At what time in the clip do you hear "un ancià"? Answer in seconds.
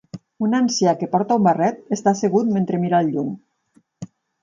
0.45-0.93